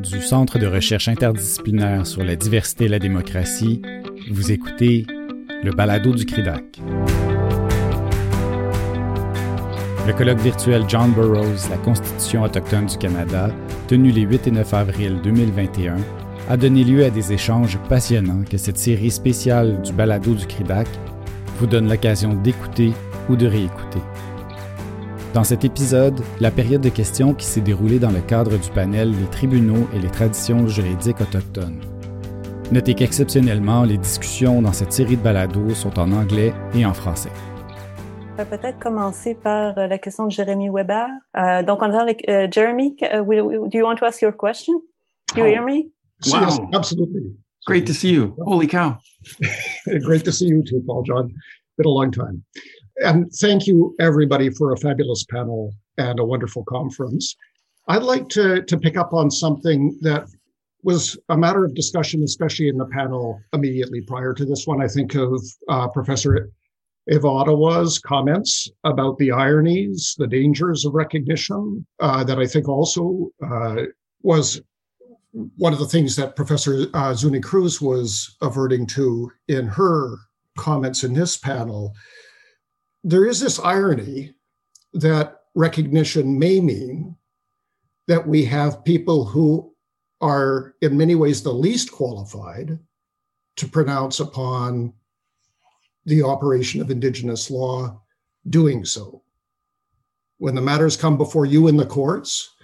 [0.00, 3.82] du Centre de recherche interdisciplinaire sur la diversité et la démocratie,
[4.30, 5.06] vous écoutez
[5.62, 6.62] le balado du CRIDAC.
[10.06, 13.50] Le colloque virtuel John Burroughs, la Constitution autochtone du Canada,
[13.88, 15.96] tenu les 8 et 9 avril 2021,
[16.48, 20.88] a donné lieu à des échanges passionnants que cette série spéciale du balado du CRIDAC
[21.58, 22.92] vous donne l'occasion d'écouter
[23.28, 24.00] ou de réécouter.
[25.38, 29.12] Dans cet épisode, la période de questions qui s'est déroulée dans le cadre du panel
[29.12, 31.80] Les tribunaux et les traditions juridiques autochtones.
[32.72, 37.30] Notez qu'exceptionnellement, les discussions dans cette série de balados sont en anglais et en français.
[38.32, 41.06] On va peut-être commencer par euh, la question de Jérémy Weber.
[41.36, 44.74] Uh, donc, on a uh, Jeremy, uh, do you want to ask your question?
[45.36, 45.92] Do you hear me?
[46.26, 46.40] Wow.
[46.40, 47.30] Yes, absolutely.
[47.64, 48.34] Great to see you.
[48.44, 48.98] Holy cow.
[50.02, 51.32] Great to see you too, Paul John.
[51.76, 52.42] Been a long time.
[53.04, 57.36] And thank you, everybody, for a fabulous panel and a wonderful conference.
[57.86, 60.26] I'd like to, to pick up on something that
[60.82, 64.82] was a matter of discussion, especially in the panel immediately prior to this one.
[64.82, 66.50] I think of uh, Professor
[67.10, 73.82] Ivadawa's comments about the ironies, the dangers of recognition, uh, that I think also uh,
[74.22, 74.60] was
[75.56, 80.16] one of the things that Professor uh, Zuni Cruz was averting to in her
[80.56, 81.94] comments in this panel
[83.08, 84.34] there is this irony
[84.92, 87.16] that recognition may mean
[88.06, 89.72] that we have people who
[90.20, 92.78] are in many ways the least qualified
[93.56, 94.92] to pronounce upon
[96.04, 97.98] the operation of indigenous law
[98.50, 99.22] doing so.
[100.36, 102.56] When the matters come before you in the courts,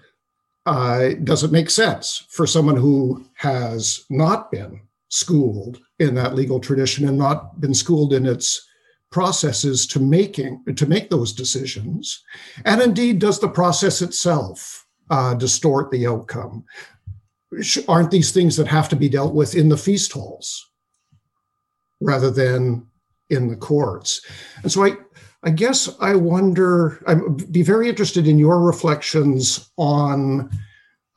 [0.66, 6.60] uh, does it make sense for someone who has not been schooled in that legal
[6.60, 8.68] tradition and not been schooled in its
[9.14, 12.24] processes to making to make those decisions
[12.64, 16.64] and indeed does the process itself uh, distort the outcome?
[17.86, 20.68] Aren't these things that have to be dealt with in the feast halls
[22.00, 22.88] rather than
[23.30, 24.20] in the courts?
[24.64, 24.96] And so i
[25.44, 30.50] i guess i wonder i'd be very interested in your reflections on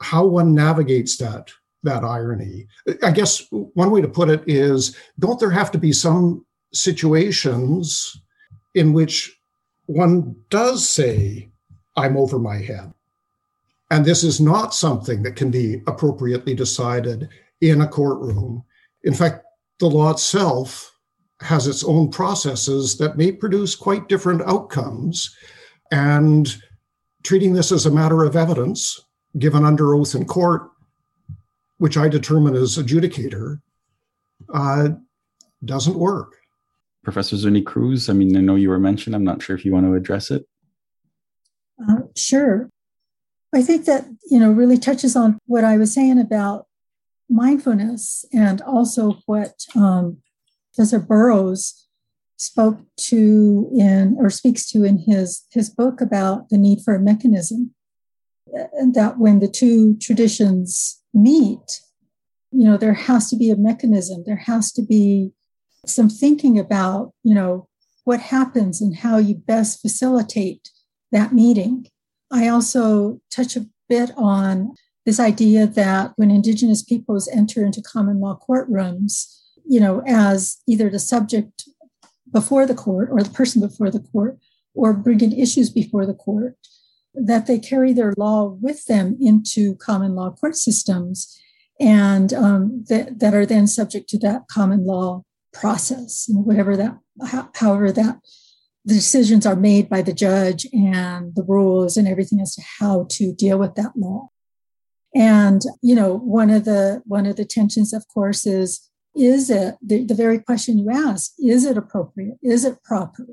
[0.01, 1.49] how one navigates that
[1.83, 2.67] that irony.
[3.03, 6.45] I guess one way to put it is don't there have to be some
[6.77, 8.21] situations
[8.75, 9.39] in which
[9.87, 11.49] one does say,
[11.95, 12.93] I'm over my head.
[13.89, 17.29] And this is not something that can be appropriately decided
[17.61, 18.63] in a courtroom.
[19.03, 19.45] In fact,
[19.79, 20.93] the law itself
[21.39, 25.35] has its own processes that may produce quite different outcomes.
[25.91, 26.53] And
[27.23, 28.99] treating this as a matter of evidence
[29.37, 30.69] given under oath in court,
[31.77, 33.61] which I determine as adjudicator,
[34.53, 34.89] uh,
[35.63, 36.36] doesn't work.
[37.07, 39.15] Professor Zuni Cruz, I mean, I know you were mentioned.
[39.15, 40.45] I'm not sure if you want to address it.
[41.81, 42.69] Uh, sure.
[43.55, 46.67] I think that, you know, really touches on what I was saying about
[47.29, 50.17] mindfulness and also what um,
[50.75, 51.87] Professor Borrows
[52.35, 56.99] spoke to in or speaks to in his his book about the need for a
[56.99, 57.73] mechanism
[58.73, 61.79] and that when the two traditions meet
[62.51, 65.31] you know there has to be a mechanism there has to be
[65.89, 67.67] some thinking about, you know,
[68.03, 70.69] what happens and how you best facilitate
[71.11, 71.87] that meeting.
[72.31, 74.73] I also touch a bit on
[75.05, 80.89] this idea that when Indigenous peoples enter into common law courtrooms, you know, as either
[80.89, 81.67] the subject
[82.31, 84.37] before the court or the person before the court
[84.73, 86.55] or bringing issues before the court,
[87.13, 91.39] that they carry their law with them into common law court systems
[91.79, 95.23] and um, that, that are then subject to that common law
[95.59, 96.97] process, whatever that,
[97.55, 98.19] however that
[98.87, 103.05] the decisions are made by the judge and the rules and everything as to how
[103.09, 104.29] to deal with that law.
[105.13, 109.75] And you know, one of the one of the tensions, of course, is is it
[109.81, 112.37] the, the very question you ask: Is it appropriate?
[112.41, 113.27] Is it proper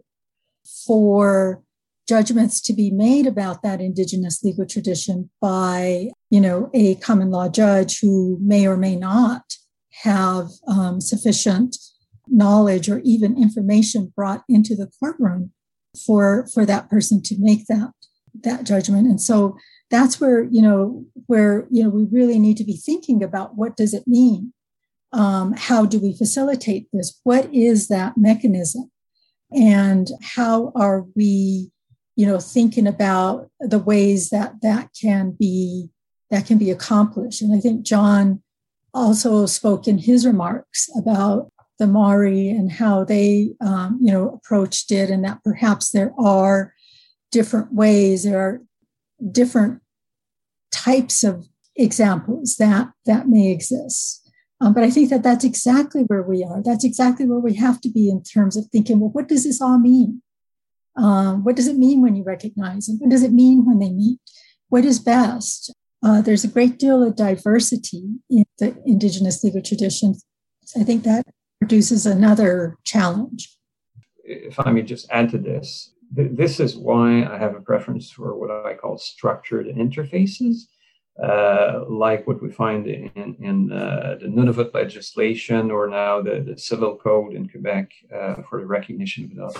[0.86, 1.62] for
[2.08, 7.48] judgments to be made about that indigenous legal tradition by you know a common law
[7.48, 9.54] judge who may or may not
[10.02, 11.76] have um, sufficient
[12.28, 15.52] knowledge or even information brought into the courtroom
[16.06, 17.92] for for that person to make that
[18.42, 19.06] that judgment.
[19.06, 19.56] And so
[19.90, 23.76] that's where you know where you know we really need to be thinking about what
[23.76, 24.52] does it mean?
[25.12, 27.20] Um, how do we facilitate this?
[27.22, 28.90] What is that mechanism?
[29.52, 31.70] And how are we
[32.16, 35.90] you know thinking about the ways that that can be
[36.30, 37.42] that can be accomplished?
[37.42, 38.42] And i think john
[38.94, 44.92] also spoke in his remarks about the Maori and how they, um, you know, approached
[44.92, 46.74] it, and that perhaps there are
[47.32, 48.62] different ways, there are
[49.30, 49.80] different
[50.70, 54.20] types of examples that that may exist.
[54.60, 56.62] Um, but I think that that's exactly where we are.
[56.62, 59.60] That's exactly where we have to be in terms of thinking, well, what does this
[59.60, 60.22] all mean?
[60.96, 62.98] Um, what does it mean when you recognize them?
[63.00, 64.20] What does it mean when they meet?
[64.68, 65.74] What is best?
[66.02, 70.24] Uh, there's a great deal of diversity in the indigenous legal traditions.
[70.78, 71.26] I think that
[71.64, 73.56] produces another challenge.
[74.22, 78.10] If I may just add to this, th- this is why I have a preference
[78.10, 80.66] for what I call structured interfaces
[81.22, 86.58] uh, like what we find in, in uh, the Nunavut legislation or now the, the
[86.58, 89.54] civil code in Quebec uh, for the recognition of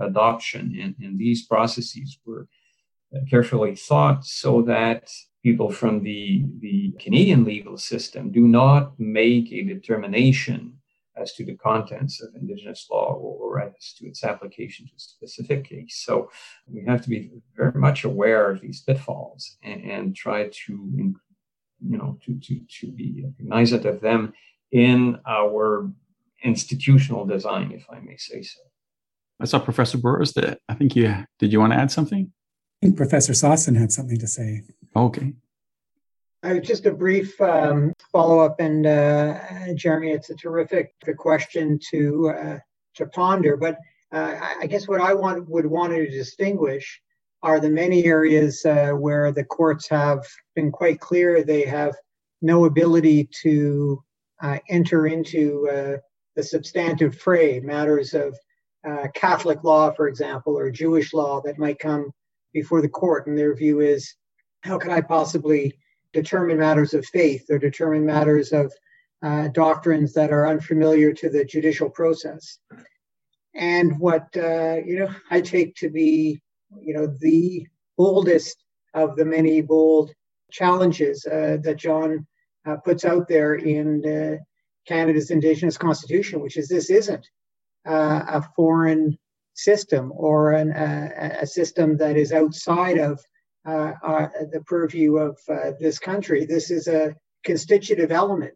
[0.00, 0.78] adoption.
[0.80, 2.46] And, and, these processes were
[3.28, 5.10] carefully thought so that
[5.42, 10.79] people from the, the Canadian legal system do not make a determination
[11.20, 15.64] as to the contents of Indigenous law or, as to its application to a specific
[15.64, 16.02] case.
[16.04, 16.30] So
[16.66, 21.16] we have to be very much aware of these pitfalls and, and try to, you
[21.80, 24.32] know, to, to, to be cognizant of them
[24.72, 25.90] in our
[26.42, 28.60] institutional design, if I may say so.
[29.40, 32.30] I saw Professor Borrows that I think you did you want to add something?
[32.82, 34.62] I think Professor Sossin had something to say.
[34.94, 35.34] Okay.
[36.42, 39.38] Uh, just a brief um, follow up, and uh,
[39.74, 42.58] Jeremy, it's a terrific question to uh,
[42.94, 43.58] to ponder.
[43.58, 43.76] But
[44.10, 47.00] uh, I guess what I want would want to distinguish
[47.42, 51.94] are the many areas uh, where the courts have been quite clear they have
[52.40, 54.02] no ability to
[54.42, 55.68] uh, enter into
[56.36, 58.34] the substantive fray, matters of
[59.14, 62.10] Catholic law, for example, or Jewish law that might come
[62.54, 64.14] before the court, and their view is,
[64.62, 65.74] how can I possibly
[66.12, 68.72] determine matters of faith or determine matters of
[69.22, 72.58] uh, doctrines that are unfamiliar to the judicial process.
[73.54, 76.40] And what uh, you know, I take to be
[76.80, 77.66] you know the
[77.96, 78.56] boldest
[78.94, 80.12] of the many bold
[80.50, 82.26] challenges uh, that John
[82.66, 84.36] uh, puts out there in uh,
[84.86, 87.26] Canada's Indigenous Constitution, which is this isn't
[87.86, 89.18] uh, a foreign
[89.54, 93.20] system or an, a system that is outside of
[93.64, 96.46] the purview of uh, this country.
[96.46, 97.14] This is a
[97.44, 98.54] constitutive element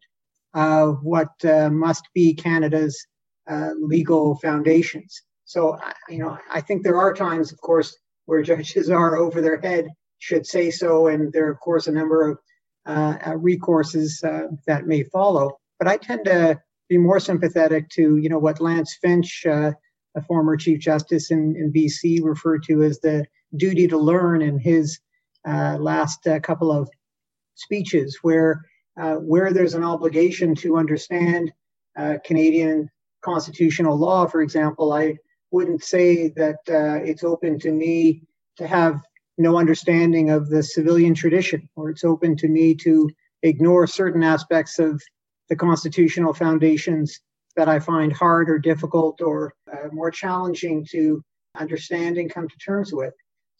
[0.55, 3.07] of what uh, must be Canada's
[3.49, 5.23] uh, legal foundations.
[5.45, 5.79] So,
[6.09, 7.97] you know, I think there are times, of course,
[8.27, 11.93] where judges are over their head, should say so, and there are, of course, a
[11.93, 12.39] number of
[12.87, 14.21] uh, recourses
[14.67, 15.59] that may follow.
[15.79, 19.75] But I tend to be more sympathetic to, you know, what Lance Finch, a
[20.29, 24.99] former Chief Justice in, in BC, referred to as the duty to learn in his
[25.47, 26.89] uh, last uh, couple of
[27.55, 28.65] speeches, where
[29.01, 31.53] uh, where there's an obligation to understand
[31.99, 32.89] uh, Canadian
[33.23, 35.17] constitutional law, for example, I
[35.51, 38.23] wouldn't say that uh, it's open to me
[38.57, 39.01] to have
[39.37, 43.11] no understanding of the civilian tradition, or it's open to me to
[43.43, 45.03] ignore certain aspects of
[45.49, 47.21] the constitutional foundations
[47.57, 51.23] that I find hard or difficult or uh, more challenging to
[51.57, 53.15] understand and come to terms with.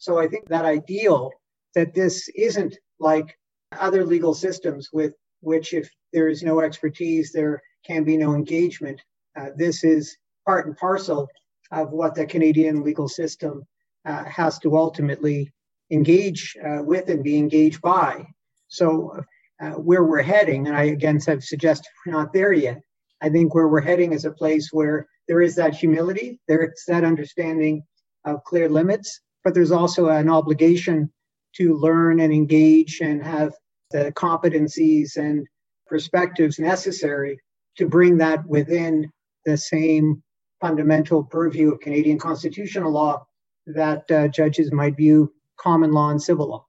[0.05, 1.31] So I think that ideal
[1.73, 3.35] that this isn't like
[3.71, 9.01] other legal systems with which if there is no expertise, there can be no engagement.
[9.35, 10.15] Uh, this is
[10.45, 11.27] part and parcel
[11.71, 13.63] of what the Canadian legal system
[14.05, 15.51] uh, has to ultimately
[15.89, 18.27] engage uh, with and be engaged by.
[18.67, 19.19] So,
[19.59, 22.79] uh, where we're heading, and I again have suggested we're not there yet.
[23.23, 26.83] I think where we're heading is a place where there is that humility, there is
[26.87, 27.81] that understanding
[28.23, 31.09] of clear limits, but there's also an obligation
[31.55, 33.53] to learn and engage and have
[33.91, 35.47] the competencies and
[35.87, 37.39] perspectives necessary
[37.77, 39.09] to bring that within
[39.45, 40.21] the same
[40.59, 43.23] fundamental purview of Canadian constitutional law
[43.67, 46.65] that uh, judges might view common law and civil law.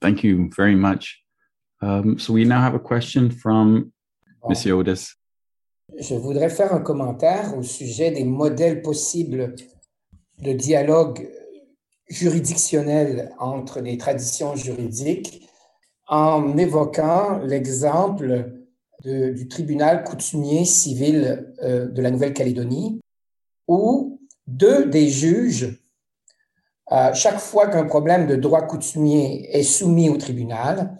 [0.00, 1.20] Thank you very much.
[1.82, 3.92] Um, so we now have a question from
[4.40, 4.50] bon.
[4.50, 5.16] Monsieur Otis.
[5.98, 9.56] Je voudrais faire un commentaire au sujet des modèles possibles
[10.38, 11.28] de dialogue
[12.10, 15.48] juridictionnel entre les traditions juridiques
[16.08, 18.50] en évoquant l'exemple
[19.04, 23.00] du tribunal coutumier civil euh, de la Nouvelle-Calédonie,
[23.66, 25.80] où deux des juges,
[26.92, 30.98] euh, chaque fois qu'un problème de droit coutumier est soumis au tribunal,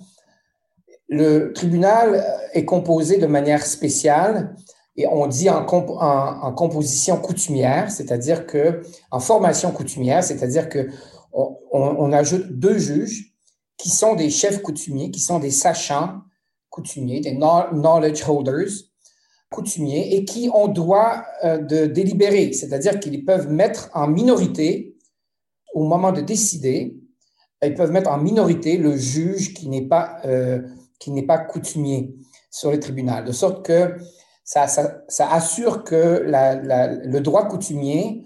[1.09, 2.25] le tribunal
[2.55, 4.55] est composé de manière spéciale
[4.97, 10.89] et on dit en, composition coutumière, c'est-à-dire que en formation coutumière, c'est-à-dire que
[11.33, 13.35] on, ajoute deux juges
[13.77, 16.21] qui sont des chefs coutumiers, qui sont des sachants
[16.69, 18.73] coutumiers, des knowledge holders
[19.51, 24.97] coutumiers, et qui ont droit euh, de délibérer, c'est-à-dire qu'ils peuvent mettre en minorité,
[25.73, 26.97] au moment de décider,
[27.63, 30.61] ils peuvent mettre en minorité le juge qui n'est pas euh,
[31.27, 32.15] pas coutumier
[32.51, 33.97] sur le tribunal, de sorte que
[34.51, 38.25] ça, assure que le droit coutumier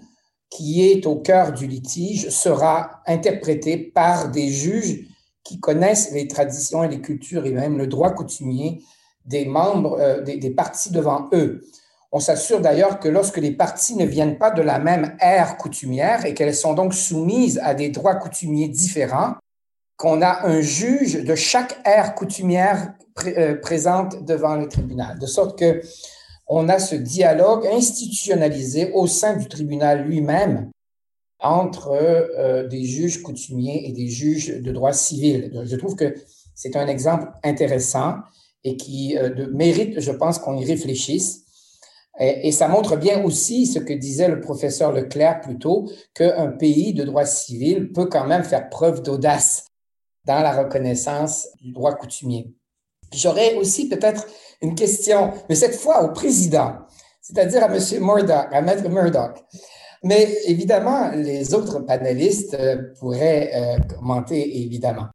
[0.49, 5.07] qui est au cœur du litige sera interprété par des juges
[5.43, 8.81] qui connaissent les traditions et les cultures et même le droit coutumier
[9.25, 11.61] des membres euh, des, des, parties devant eux.
[12.11, 16.25] On s'assure d'ailleurs que lorsque les parties ne viennent pas de la même ère coutumière
[16.25, 19.33] et qu'elles sont donc soumises à des droits coutumiers différents,
[19.97, 22.93] qu'on a un juge de chaque ère coutumière
[23.25, 25.81] euh, présente devant le tribunal, de sorte que
[26.47, 30.69] on a ce dialogue institutionnalisé au sein du tribunal lui-même
[31.39, 35.63] entre euh, des juges coutumiers et des juges de droit civil.
[35.63, 36.13] Je trouve que
[36.55, 38.15] c'est un exemple intéressant
[38.65, 41.45] et qui euh, mérite, je pense, qu'on y réfléchisse.
[42.19, 46.47] Et, et, ça montre bien aussi ce que disait le professeur Leclerc plus tôt, qu'un
[46.47, 49.67] pays de droit civil peut quand même faire preuve d'audace
[50.25, 52.53] dans la reconnaissance du droit coutumier.
[53.13, 54.25] J'aurais aussi peut-être
[54.61, 56.73] une question, mais cette fois au président,
[57.21, 57.79] c'est-à-dire à M.
[58.01, 59.43] Murdoch, à Maître Murdoch.
[60.03, 65.07] Mais évidemment, les autres panélistes euh, pourraient euh, commenter, évidemment.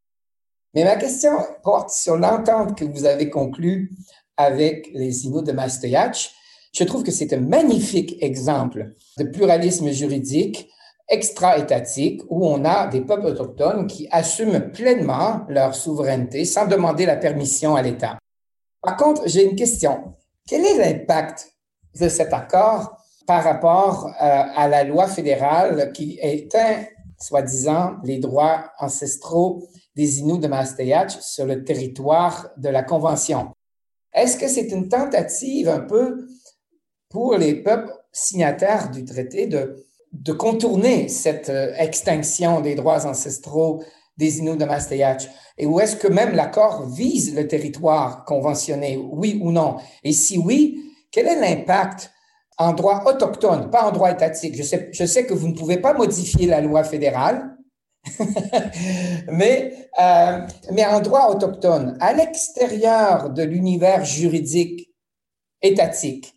[0.74, 1.32] Mais ma question
[1.62, 3.92] porte sur l'entente que vous avez conclue
[4.36, 6.32] avec les Inuits de Mastoyach.
[6.72, 10.68] Je trouve que c'est un magnifique exemple de pluralisme juridique
[11.10, 17.16] extra-étatique où on a des peuples autochtones qui assument pleinement leur souveraineté sans demander la
[17.16, 18.18] permission à l'État.
[18.80, 20.14] Par contre, j'ai une question.
[20.48, 21.52] Quel est l'impact
[22.00, 26.84] de cet accord par rapport euh, à la loi fédérale qui éteint,
[27.18, 33.50] soi-disant, les droits ancestraux des Inuits de Maastricht sur le territoire de la Convention?
[34.12, 36.26] Est-ce que c'est une tentative un peu
[37.08, 43.82] pour les peuples signataires du traité de, de contourner cette euh, extinction des droits ancestraux
[44.16, 49.38] des Inuits de Maastricht et où est-ce que même l'accord vise le territoire conventionné, oui
[49.42, 49.76] ou non?
[50.04, 52.10] Et si oui, quel est l'impact
[52.58, 54.56] en droit autochtone, pas en droit étatique?
[54.56, 57.56] Je sais, je sais que vous ne pouvez pas modifier la loi fédérale,
[59.32, 64.94] mais, euh, mais en droit autochtone, à l'extérieur de l'univers juridique
[65.62, 66.34] étatique,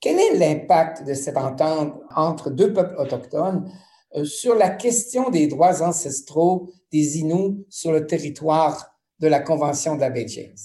[0.00, 3.70] quel est l'impact de cette entente entre deux peuples autochtones
[4.16, 9.94] euh, sur la question des droits ancestraux des Inuits sur le territoire de la Convention
[9.94, 10.56] de la baie James.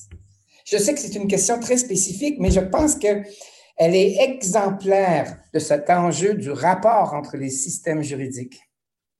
[0.65, 3.25] Je sais que c'est une question très spécifique, mais je pense qu'elle
[3.77, 8.59] est exemplaire de cet enjeu du rapport entre les systèmes juridiques.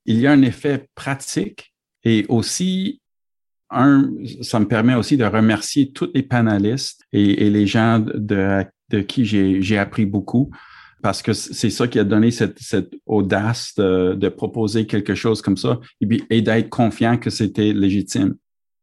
[0.06, 1.74] Il y a un effet pratique
[2.04, 3.02] et aussi
[4.42, 8.66] ça me permet aussi de remercier tous les panélistes et, les gens de
[9.08, 10.52] qui j'ai appris beaucoup
[11.02, 12.60] parce que c'est ça qui a donné cette,
[13.06, 15.80] audace de, proposer quelque chose comme ça
[16.30, 18.36] et, d'être confiant que c'était légitime.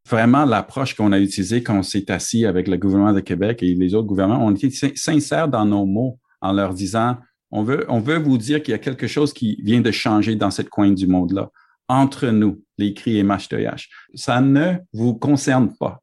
[0.09, 3.75] Vraiment, l'approche qu'on a utilisée quand on s'est assis avec le gouvernement de Québec et
[3.75, 7.17] les autres gouvernements, on était sincères dans nos mots en leur disant,
[7.51, 10.35] on veut, on veut vous dire qu'il y a quelque chose qui vient de changer
[10.35, 11.51] dans cette coin du monde-là,
[11.89, 13.89] entre nous, les cris et Mashtoyash.
[14.15, 16.03] Ça ne vous concerne pas.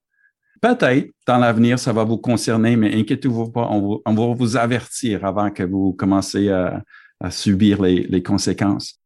[0.66, 5.52] Peut-être dans l'avenir, ça va vous concerner, mais inquiétez-vous pas, on, va vous avertir avant
[5.52, 6.82] que vous commencez à,
[7.30, 9.00] subir les, conséquences.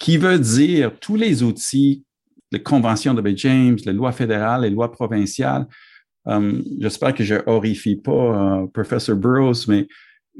[0.00, 2.04] Qui veut dire tous les outils,
[2.50, 5.64] les conventions de Bay James, les lois fédérales, les lois provinciales?
[6.26, 8.10] Euh, j'espère que je horrifie pas
[8.62, 9.86] euh, professeur Burroughs, mais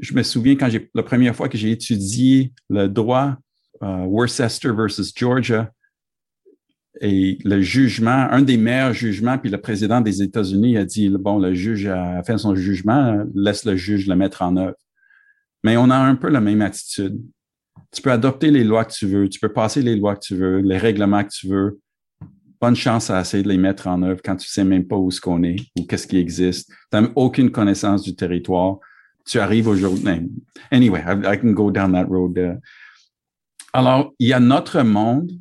[0.01, 3.37] je me souviens quand j'ai la première fois que j'ai étudié le droit
[3.83, 5.71] euh, Worcester versus Georgia,
[7.01, 11.37] et le jugement, un des meilleurs jugements, puis le président des États-Unis a dit, bon,
[11.37, 14.77] le juge a fait son jugement, laisse le juge le mettre en œuvre.
[15.63, 17.21] Mais on a un peu la même attitude.
[17.91, 20.35] Tu peux adopter les lois que tu veux, tu peux passer les lois que tu
[20.35, 21.79] veux, les règlements que tu veux.
[22.59, 25.11] Bonne chance à essayer de les mettre en œuvre quand tu sais même pas où
[25.11, 26.69] ce qu'on est ou qu'est-ce qui existe.
[26.91, 28.77] Tu n'as aucune connaissance du territoire.
[29.25, 30.29] Tu arrives aujourd'hui.
[30.71, 32.37] Anyway, I, can go down that road.
[32.37, 32.59] Uh.
[33.71, 35.31] Alors, il y a notre monde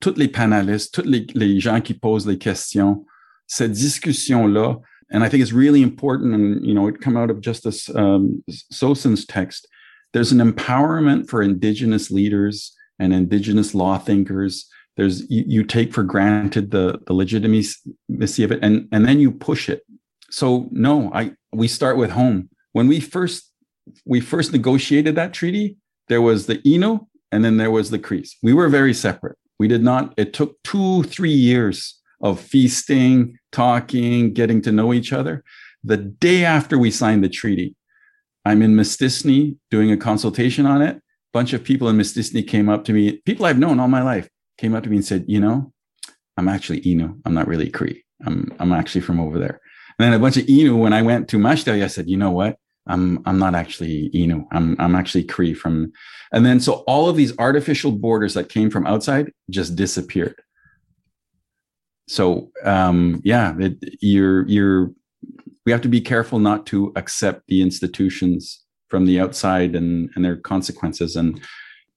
[0.00, 3.04] tous les panélistes, tous les, les gens qui posent les questions,
[3.46, 4.80] cette discussion-là,
[5.10, 8.42] and I think it's really important, and you know, it come out of Justice um,
[8.48, 9.66] Sossin's text.
[10.12, 14.68] There's an empowerment for indigenous leaders and indigenous law thinkers.
[14.96, 19.32] There's you, you take for granted the the legitimacy of it, and and then you
[19.32, 19.82] push it.
[20.30, 22.48] So no, I we start with home.
[22.72, 23.52] When we first
[24.04, 25.76] we first negotiated that treaty,
[26.08, 28.36] there was the Innu and then there was the Crees.
[28.42, 29.36] We were very separate.
[29.60, 35.12] We did not, it took two, three years of feasting, talking, getting to know each
[35.12, 35.44] other.
[35.84, 37.76] The day after we signed the treaty,
[38.46, 40.96] I'm in Mistissini doing a consultation on it.
[40.96, 41.02] A
[41.34, 44.30] bunch of people in Mistissini came up to me, people I've known all my life,
[44.56, 45.74] came up to me and said, you know,
[46.38, 47.20] I'm actually Innu.
[47.26, 48.02] I'm not really Cree.
[48.24, 49.60] I'm I'm actually from over there.
[49.98, 52.30] And then a bunch of Innu, When I went to Mashtari, I said, you know
[52.30, 52.56] what?
[52.86, 54.46] I'm I'm not actually Innu.
[54.52, 55.92] I'm I'm actually Cree from.
[56.32, 60.40] And then so all of these artificial borders that came from outside just disappeared.
[62.08, 64.90] So um, yeah, it, you're you're
[65.66, 70.24] we have to be careful not to accept the institutions from the outside and and
[70.24, 71.16] their consequences.
[71.16, 71.40] And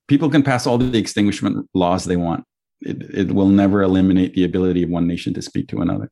[0.06, 2.44] people can pass all the extinguishment laws they want.
[2.82, 6.10] It, it will never eliminate the ability of one nation to speak to another.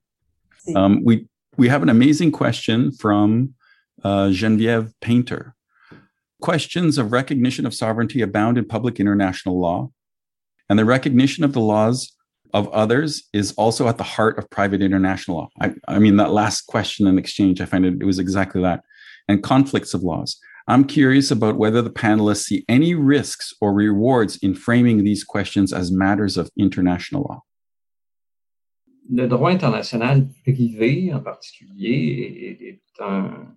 [0.75, 3.55] Um, we we have an amazing question from
[4.05, 5.55] uh, Genevieve Painter.
[6.41, 9.91] Questions of recognition of sovereignty abound in public international law,
[10.69, 12.13] and the recognition of the laws
[12.53, 15.49] of others is also at the heart of private international law.
[15.61, 18.83] I, I mean, that last question and exchange, I find it, it was exactly that.
[19.29, 20.39] And conflicts of laws.
[20.69, 25.73] I'm curious about whether the panelists see any risks or rewards in framing these questions
[25.73, 27.43] as matters of international law.
[29.11, 33.57] Le droit international privé, en particulier, est, est un,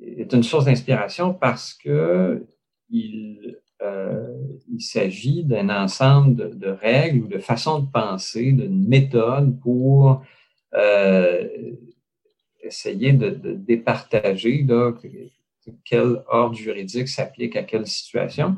[0.00, 2.46] est une source d'inspiration parce que
[2.90, 4.36] il, euh,
[4.70, 10.22] il s'agit d'un ensemble de, règles ou de façons de penser, d'une méthode pour
[10.74, 11.48] euh,
[12.62, 14.92] essayer de, de départager là,
[15.84, 18.56] quel ordre juridique s'applique à quelle situation.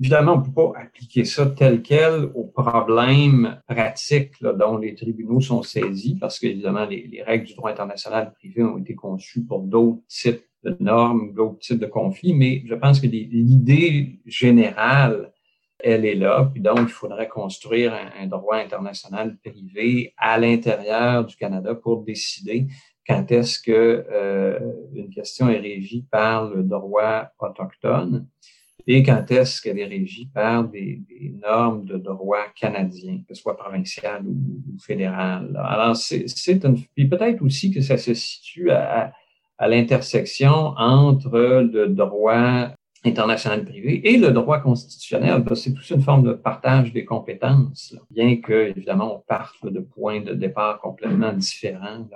[0.00, 4.94] Évidemment, on ne peut pas appliquer ça tel quel aux problèmes pratiques là, dont les
[4.94, 9.44] tribunaux sont saisis, parce qu'évidemment, les, les, règles du droit international privé ont été conçues
[9.44, 15.32] pour d'autres types de normes, d'autres types de conflits, mais je pense que l'idée générale,
[15.78, 21.24] elle est là, puis donc il faudrait construire un, un droit international privé à l'intérieur
[21.24, 22.66] du Canada pour décider
[23.06, 24.58] quand est-ce que euh,
[24.94, 28.26] une question est régie par le droit autochtone
[28.86, 31.02] et quand est-ce qu'elle est régie par des,
[31.42, 35.58] normes de droit canadien, que ce soit provincial ou, fédéral?
[35.62, 36.78] Alors, c'est une...
[36.94, 39.12] Puis peut-être aussi que ça se situe à,
[39.58, 41.38] à l'intersection entre
[41.72, 42.68] le droit
[43.04, 45.44] international privé et le droit constitutionnel.
[45.54, 50.20] C'est toute une forme de partage des compétences, bien que, évidemment, on parte de points
[50.20, 52.08] de départ complètement différents.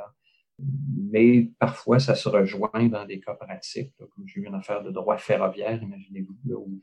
[1.11, 4.91] Mais parfois ça se rejoint dans des cas pratiques, comme j'ai eu une affaire de
[4.91, 6.81] droit ferroviaire, imaginez-vous, là où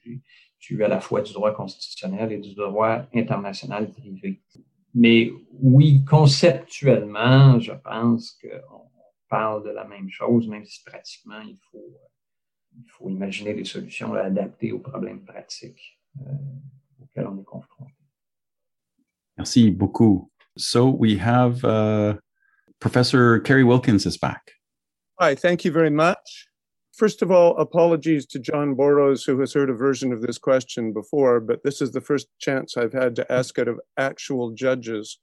[0.59, 4.41] j'ai eu à la fois du droit constitutionnel et du droit international privé.
[4.93, 8.89] Mais oui, conceptuellement, je pense qu'on
[9.29, 14.79] parle de la même chose, même si pratiquement il faut, imaginer des solutions adaptées aux
[14.79, 16.31] problèmes pratiques euh,
[17.01, 17.93] auxquels on est confronté.
[19.37, 20.29] Merci beaucoup.
[20.57, 22.17] So we have uh...
[22.79, 24.51] Professor Kerry Wilkins is back.
[25.19, 26.47] Hi, thank you very much.
[26.95, 30.93] First of all, apologies to John Borrows, who has heard a version of this question
[30.93, 35.19] before, but this is the first chance I've had to ask it of actual judges.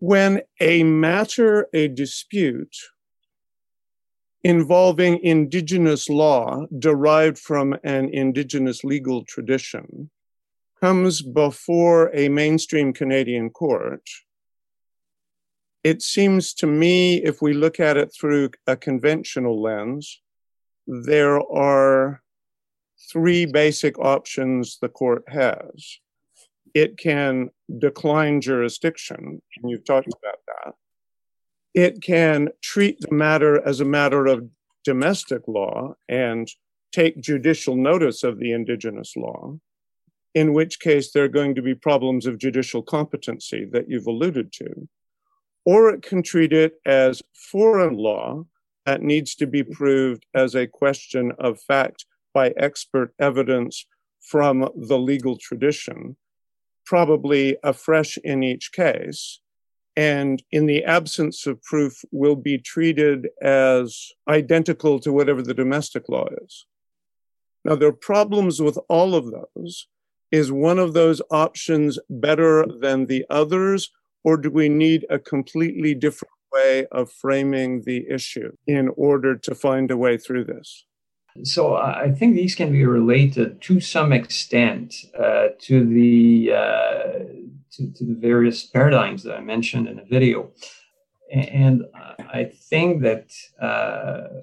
[0.00, 2.74] When a matter, a dispute
[4.42, 10.10] involving indigenous law derived from an indigenous legal tradition
[10.80, 14.02] comes before a mainstream Canadian court,
[15.82, 20.20] it seems to me, if we look at it through a conventional lens,
[20.86, 22.22] there are
[23.10, 25.98] three basic options the court has.
[26.74, 30.74] It can decline jurisdiction, and you've talked about that.
[31.72, 34.48] It can treat the matter as a matter of
[34.84, 36.48] domestic law and
[36.92, 39.56] take judicial notice of the indigenous law,
[40.34, 44.52] in which case there are going to be problems of judicial competency that you've alluded
[44.52, 44.88] to
[45.64, 48.44] or it can treat it as foreign law
[48.86, 53.86] that needs to be proved as a question of fact by expert evidence
[54.20, 56.16] from the legal tradition,
[56.86, 59.40] probably afresh in each case.
[59.96, 66.08] And in the absence of proof, will be treated as identical to whatever the domestic
[66.08, 66.66] law is.
[67.64, 69.88] Now, there are problems with all of those.
[70.30, 73.90] Is one of those options better than the others?
[74.24, 79.54] Or do we need a completely different way of framing the issue in order to
[79.54, 80.84] find a way through this?
[81.44, 87.02] So I think these can be related to some extent uh, to the uh,
[87.72, 90.50] to, to, the various paradigms that I mentioned in the video,
[91.32, 91.84] and
[92.18, 93.30] I think that
[93.62, 94.40] uh,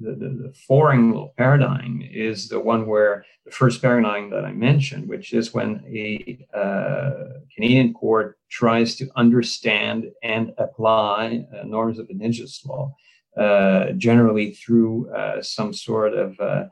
[0.00, 5.08] the, the, the, foreign paradigm is the one where the first paradigm that I mentioned,
[5.08, 12.08] which is when a uh, Canadian court tries to understand and apply uh, norms of
[12.10, 12.94] indigenous law,
[13.36, 16.64] uh, generally through uh, some sort of uh,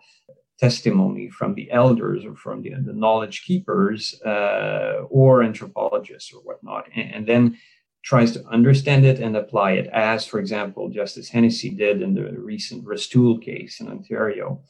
[0.59, 6.87] testimony from the elders or from the, the knowledge keepers uh, or anthropologists or whatnot.
[6.95, 7.59] And, and then
[8.05, 12.23] tries to understand it and apply it, as, for example, Justice Hennessy did in the
[12.39, 14.63] recent Restoule case in Ontario.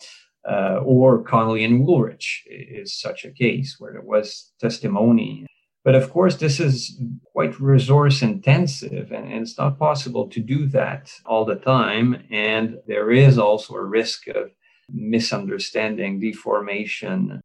[0.48, 5.46] Uh, or Connolly and Woolrich is such a case where there was testimony.
[5.84, 7.00] But of course, this is
[7.32, 12.24] quite resource intensive, and, and it's not possible to do that all the time.
[12.30, 14.50] And there is also a risk of
[14.90, 17.40] misunderstanding, deformation.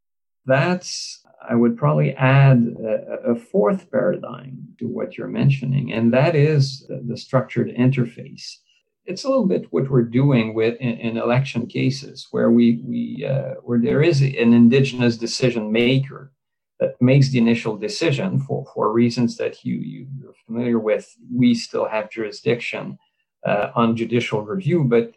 [0.45, 6.35] That's I would probably add a, a, fourth paradigm to what you're mentioning, and that
[6.35, 8.57] is the, structured interface.
[9.05, 13.25] It's a little bit what we're doing with in, in election cases, where we we
[13.25, 16.31] uh, where there is an indigenous decision maker
[16.79, 21.13] that makes the initial decision for for reasons that you, you are familiar with.
[21.33, 22.97] We still have jurisdiction
[23.45, 25.13] uh, on judicial review, but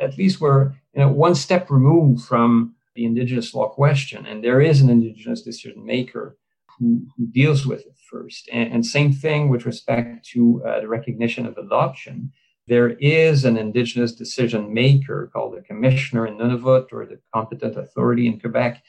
[0.00, 4.60] at least we're you know one step removed from the indigenous law question, and there
[4.60, 6.36] is an indigenous decision maker
[6.78, 8.48] who, who deals with it first.
[8.52, 12.32] And, and same thing with respect to uh, the recognition of adoption.
[12.68, 18.26] There is an indigenous decision maker called the commissioner in Nunavut or the competent authority
[18.26, 18.82] in Quebec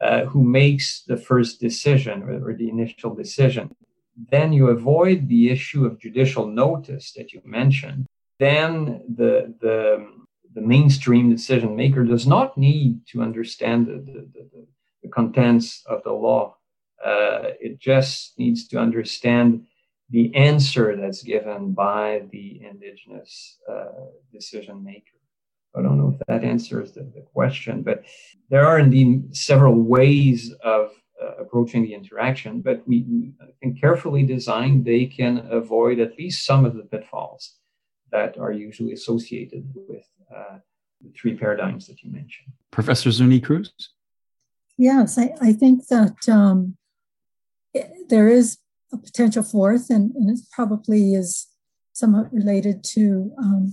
[0.00, 3.74] uh, who makes the first decision or, or the initial decision.
[4.30, 8.06] Then you avoid the issue of judicial notice that you mentioned.
[8.38, 10.06] Then the, the
[10.54, 14.66] the mainstream decision maker does not need to understand the, the, the,
[15.02, 16.56] the contents of the law.
[17.04, 19.64] Uh, it just needs to understand
[20.10, 25.18] the answer that's given by the indigenous uh, decision maker.
[25.76, 28.04] I don't know if that answers the, the, question, but
[28.48, 34.84] there are indeed several ways of uh, approaching the interaction, but we, I carefully designed,
[34.84, 37.56] they can avoid at least some of the pitfalls
[38.14, 40.58] that are usually associated with uh,
[41.02, 42.52] the three paradigms that you mentioned.
[42.70, 43.72] Professor Zuni Cruz?
[44.78, 46.76] Yes, I, I think that um,
[47.74, 48.58] it, there is
[48.92, 51.48] a potential fourth, and, and, it probably is
[51.92, 53.72] somewhat related to um,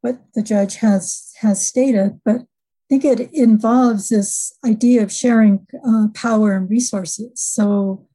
[0.00, 5.66] what the judge has has stated, but I think it involves this idea of sharing
[5.84, 7.32] uh, power and resources.
[7.34, 8.06] So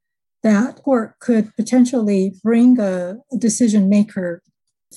[0.44, 4.42] that court could potentially bring a, a decision maker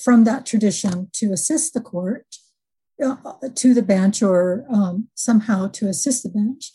[0.03, 2.27] from that tradition to assist the court
[3.03, 3.17] uh,
[3.55, 6.73] to the bench or um, somehow to assist the bench,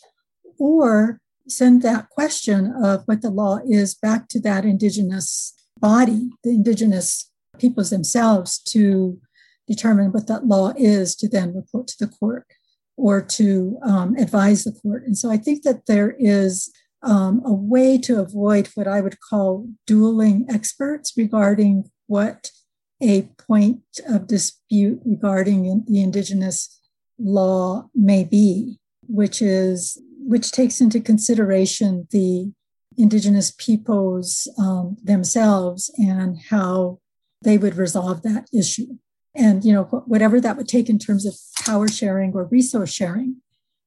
[0.58, 6.50] or send that question of what the law is back to that indigenous body, the
[6.50, 9.18] indigenous peoples themselves, to
[9.66, 12.46] determine what that law is to then report to the court
[12.96, 15.04] or to um, advise the court.
[15.04, 16.70] And so I think that there is
[17.02, 22.50] um, a way to avoid what I would call dueling experts regarding what
[23.02, 26.80] a point of dispute regarding the indigenous
[27.18, 32.52] law may be, which is which takes into consideration the
[32.96, 36.98] indigenous peoples um, themselves and how
[37.42, 38.98] they would resolve that issue.
[39.34, 41.34] And you know whatever that would take in terms of
[41.64, 43.36] power sharing or resource sharing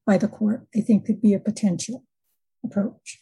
[0.05, 2.03] by the court, I think could be a potential
[2.63, 3.21] approach.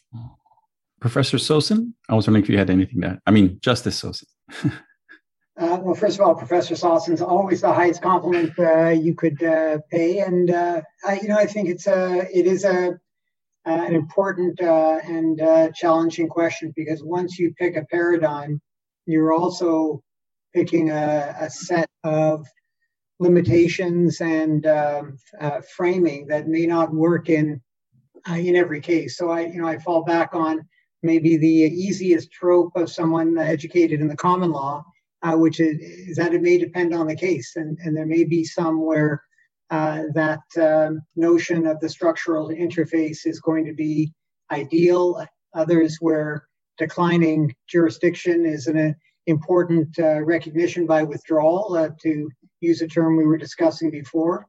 [1.00, 3.20] Professor Sossin, I was wondering if you had anything there.
[3.26, 4.26] I mean, Justice Sossin.
[5.58, 9.78] Uh, well, first of all, Professor Sossin's always the highest compliment uh, you could uh,
[9.90, 12.94] pay, and uh, I, you know I think it's a it is a uh,
[13.64, 18.62] an important uh, and challenging question because once you pick a paradigm,
[19.04, 20.02] you're also
[20.54, 22.46] picking a, a set of
[23.20, 25.18] limitations and um,
[25.76, 27.60] framing that may not work in
[28.26, 29.18] in every case.
[29.18, 30.66] So I you know I fall back on
[31.02, 34.82] maybe the easiest trope of someone educated in the common law
[35.22, 38.24] uh, which is, is, that it may depend on the case, and, and there may
[38.24, 39.22] be some where
[39.70, 44.12] uh, that um, notion of the structural interface is going to be
[44.50, 46.46] ideal, others where
[46.78, 48.94] declining jurisdiction is an
[49.26, 52.28] important uh, recognition by withdrawal, uh, to
[52.60, 54.46] use a term we were discussing before,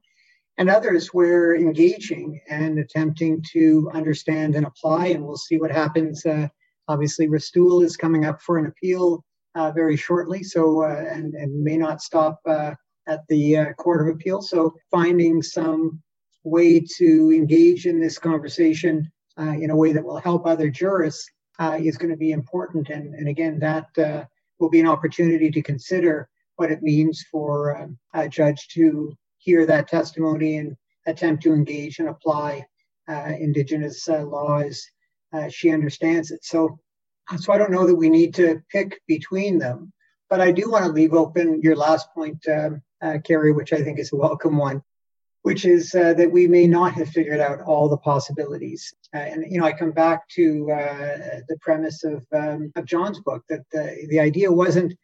[0.58, 6.26] and others where engaging and attempting to understand and apply, and we'll see what happens.
[6.26, 6.48] Uh,
[6.88, 9.24] obviously, Restoule is coming up for an appeal.
[9.24, 12.74] uh, very shortly, so uh, and and may not stop uh,
[13.06, 14.42] at the uh, Court of Appeal.
[14.42, 16.02] So finding some
[16.42, 21.28] way to engage in this conversation uh, in a way that will help other jurists
[21.58, 22.90] uh, is going to be important.
[22.90, 27.98] And and again, that will be an opportunity to consider what it means for um,
[28.14, 32.64] a judge to hear that testimony and attempt to engage and apply
[33.08, 34.84] Indigenous laws
[35.50, 36.44] she understands it.
[36.44, 36.78] So
[37.38, 39.92] so I don't know that we need to pick between them.
[40.30, 43.82] But I do want to leave open your last point, um, uh, Kerry, which I
[43.82, 44.82] think is a welcome one.
[45.44, 48.94] which is uh, that we may not have figured out all the possibilities.
[49.14, 53.20] Uh, and you know, I come back to uh, the premise of um, of John's
[53.20, 54.94] book that the, the idea wasn't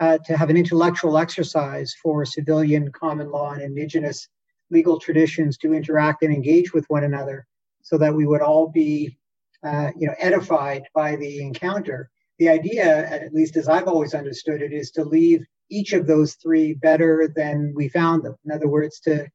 [0.00, 4.26] uh, to have an intellectual exercise for civilian common law and indigenous
[4.70, 7.46] legal traditions to interact and engage with one another,
[7.82, 9.18] so that we would all be,
[9.64, 12.10] uh, you know, edified by the encounter.
[12.38, 16.34] The idea, at least as I've always understood it, is to leave each of those
[16.34, 18.36] three better than we found them.
[18.44, 19.26] In other words, to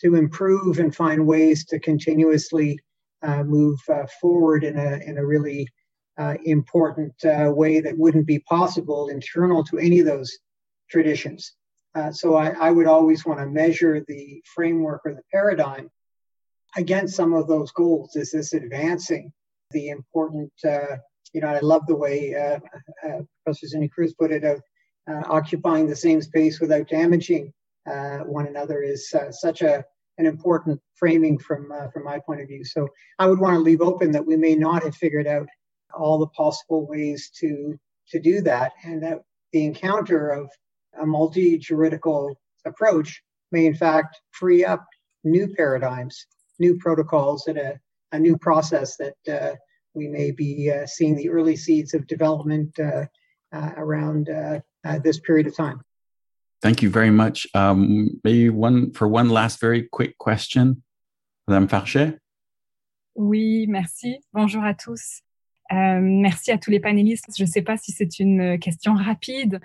[0.00, 2.78] to improve and find ways to continuously
[3.22, 5.68] uh, move uh, forward in a, in a really
[6.18, 10.38] uh, important uh, way that wouldn't be possible internal to any of those
[10.90, 11.54] traditions.
[11.94, 15.90] Uh, so I, I, would always want to measure the framework or the paradigm
[16.76, 18.16] against some of those goals.
[18.16, 19.32] Is this advancing
[19.70, 20.96] the important, uh,
[21.32, 22.34] you know, I love the way
[23.44, 24.60] Professor Zuni Cruz put it of
[25.08, 27.52] occupying the same space without damaging
[27.90, 29.84] uh, one another is uh, such a
[30.16, 32.64] an important framing from uh, from my point of view.
[32.64, 35.48] So I would want to leave open that we may not have figured out
[35.96, 39.22] all the possible ways to to do that, and that
[39.52, 40.50] the encounter of
[41.00, 43.22] a multi-juridical approach
[43.52, 44.84] may in fact free up
[45.24, 46.26] new paradigms,
[46.58, 47.78] new protocols, and a,
[48.14, 49.54] a new process that uh,
[49.94, 53.06] we may be uh, seeing the early seeds of development uh,
[53.76, 54.28] around
[55.02, 55.80] this period of time.
[56.62, 57.46] Thank you very much.
[57.54, 60.82] Um, maybe one for one last very quick question,
[61.46, 62.18] Madame Farchet.
[63.14, 64.18] Oui, merci.
[64.32, 65.20] Bonjour à tous.
[65.72, 67.26] Euh, merci à tous les panélistes.
[67.36, 69.60] Je ne sais pas si c'est une question rapide,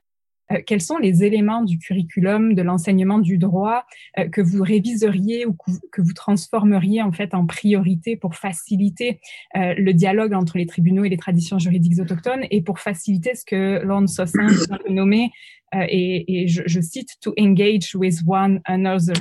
[0.65, 3.85] quels sont les éléments du curriculum de l'enseignement du droit
[4.17, 5.55] euh, que vous réviseriez ou
[5.91, 9.19] que vous transformeriez en fait en priorité pour faciliter
[9.55, 13.45] euh, le dialogue entre les tribunaux et les traditions juridiques autochtones et pour faciliter ce
[13.45, 19.13] que Lorne Sossin a et, et je, je, cite to engage with one another?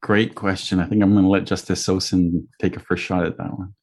[0.00, 0.80] Great question.
[0.80, 3.74] I think I'm going to let Justice Sosin take a first shot at that one.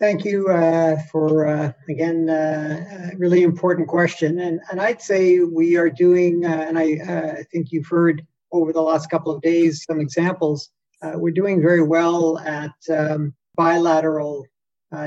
[0.00, 4.38] Thank you uh, for, uh, again, uh, a really important question.
[4.38, 8.72] And, and I'd say we are doing, uh, and I, uh, think you've heard over
[8.72, 10.70] the last couple of days some examples,
[11.02, 14.46] uh, we're doing very well at um, bilateral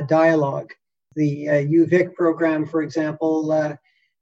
[0.08, 0.72] dialogue.
[1.16, 3.48] The UVic program, for example,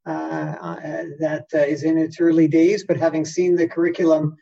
[0.05, 4.37] that is in its early days, but having seen the curriculum,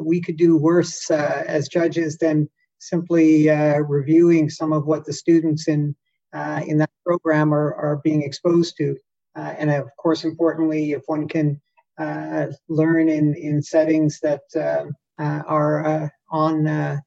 [0.00, 5.68] we could do worse as judges than simply uh, reviewing some of what the students
[5.68, 5.94] in
[6.32, 8.96] uh, in that program are, are being exposed to.
[9.36, 11.60] Uh, and of course, importantly, if one can
[11.98, 14.84] uh, learn in, in settings that uh,
[15.22, 17.00] uh, are on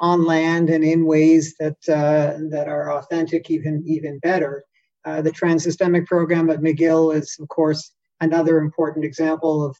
[0.00, 4.64] on land and in ways that that are authentic, even even better.
[5.04, 9.76] the transsystemic program at McGill is, of course, another important example of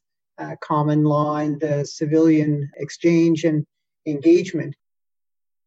[0.61, 3.67] common law and civilian exchange and
[4.07, 4.75] engagement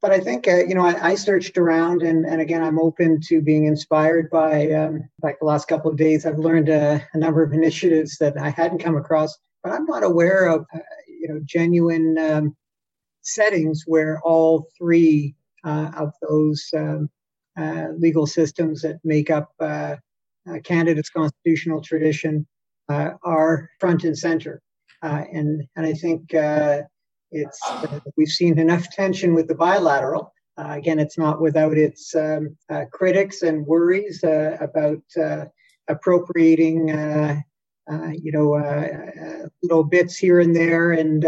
[0.02, 3.22] but I think uh, you know I, I, searched around, and, and again I'm open
[3.28, 6.26] to being inspired by um, like the last couple of days.
[6.26, 10.04] I've learned a, a, number of initiatives that I hadn't come across, but I'm not
[10.04, 12.56] aware of uh, you know genuine um,
[13.22, 17.10] settings where all three uh, of those um,
[17.58, 19.96] uh, legal systems that make up uh,
[20.50, 22.48] uh, Canada's constitutional tradition
[22.90, 24.62] are front and center,
[25.02, 26.34] and and I think
[27.32, 30.34] it's uh, we've seen enough tension with the bilateral.
[30.58, 35.46] Uh, again, it's not without its um, uh, critics and worries uh, about uh,
[35.88, 37.40] appropriating, uh,
[38.12, 41.26] you know, little bits here and there, and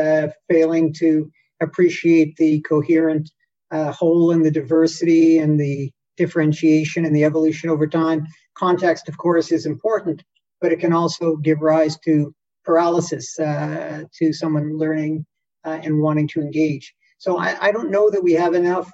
[0.49, 3.29] failing to appreciate the coherent
[3.71, 8.27] whole and the diversity and the differentiation and the evolution over time.
[8.55, 10.23] Context, of course, is important,
[10.61, 15.25] but it can also give rise to paralysis to someone learning
[15.65, 16.93] uh, and wanting to engage.
[17.17, 18.91] So I, I, don't know that we have enough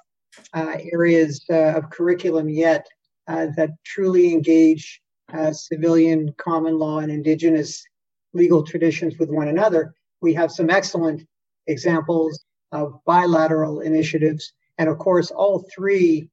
[0.54, 2.86] uh, areas uh, of curriculum yet
[3.28, 5.00] uh, that truly engage
[5.32, 7.84] uh, civilian common law and indigenous
[8.32, 9.94] legal traditions with one another.
[10.20, 11.26] We have some excellent
[11.66, 14.52] examples of bilateral initiatives.
[14.78, 16.28] And of course, all three,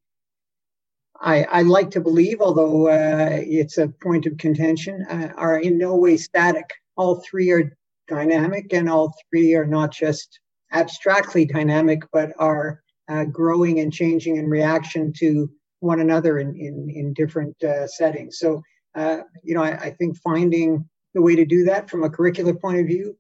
[1.19, 5.95] I, I like to believe, although uh, it's a point of contention, are in no
[5.95, 6.69] way static.
[6.95, 7.75] All three are
[8.07, 10.39] dynamic, and all three are not just
[10.73, 16.89] abstractly dynamic, but are uh, growing and changing in reaction to one another in, in,
[16.89, 18.39] in different uh, settings.
[18.39, 18.61] So,
[18.95, 22.59] uh, you know, I, I, think finding the way to do that from a curricular
[22.59, 23.15] point of view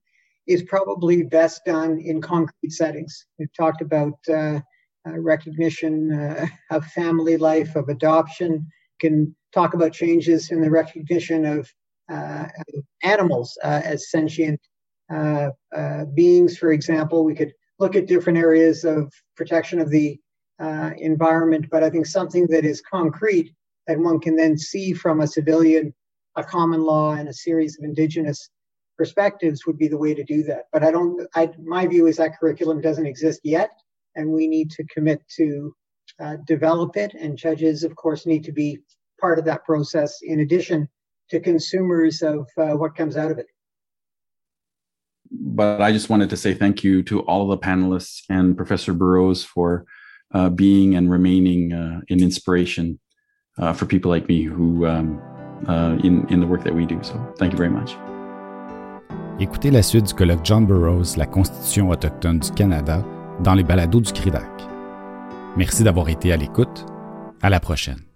[0.47, 3.25] is probably best done in concrete settings.
[3.37, 4.59] We've talked about uh,
[5.07, 8.67] uh, recognition uh, of family life, of adoption,
[8.99, 11.69] can talk about changes in the recognition of,
[13.03, 14.61] animals as sentient
[15.11, 17.23] uh, uh, beings, for example.
[17.23, 20.19] We could look at different areas of protection of the
[20.59, 23.53] uh, environment, but I think something that is concrete
[23.85, 25.93] that one can then see from a civilian,
[26.35, 28.49] a common law, and a series of indigenous
[28.97, 30.65] perspectives would be the way to do that.
[30.73, 31.27] But I don't.
[31.35, 33.69] I, my view is that curriculum doesn't exist yet,
[34.15, 35.73] and we need to commit to
[36.19, 37.13] uh, develop it.
[37.13, 38.79] And judges, of course, need to be
[39.21, 40.19] part of that process.
[40.21, 40.89] In addition
[41.29, 43.47] to consumers of uh, what comes out of it.
[45.31, 49.43] But I just wanted to say thank you to all the panelists and Professor Burrows
[49.43, 49.85] for
[50.33, 52.99] uh, being and remaining uh, an inspiration
[53.57, 55.21] uh, for people like me who um,
[55.67, 56.99] uh, in, in the work that we do.
[57.01, 57.97] So thank you very much.
[59.39, 63.05] Écoutez la suite du colloque John Burroughs, la Constitution autochtone du Canada,
[63.43, 64.49] dans les balados du CRIDAC.
[65.55, 66.85] Merci d'avoir été à l'écoute.
[67.41, 68.06] À la prochaine.